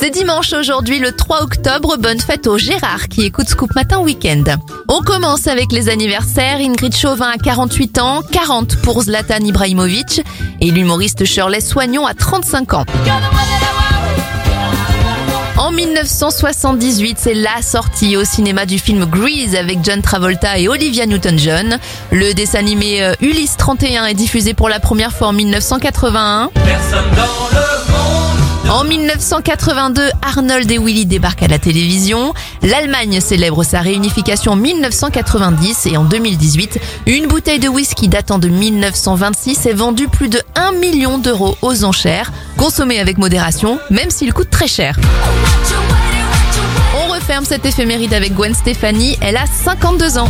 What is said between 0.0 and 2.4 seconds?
C'est dimanche aujourd'hui, le 3 octobre. Bonne